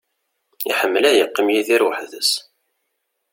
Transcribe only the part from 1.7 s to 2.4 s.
weḥd-s.